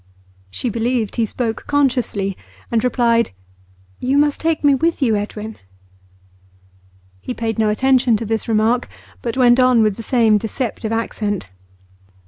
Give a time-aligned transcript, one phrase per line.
[0.49, 2.35] She believed he spoke consciously,
[2.71, 3.29] and replied:
[3.99, 5.57] 'You must take me with you, Edwin.'
[7.19, 8.89] He paid no attention to this remark,
[9.21, 11.49] but went on with the same deceptive accent.